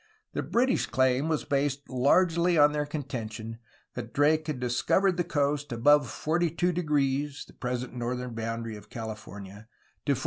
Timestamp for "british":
0.41-0.87